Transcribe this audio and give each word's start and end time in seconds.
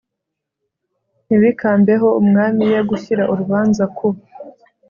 ntibikambeho 1.25 2.07
umwami 2.21 2.63
ye 2.71 2.79
gushyira 2.89 3.23
urubanza 3.33 3.83
ku 3.97 4.07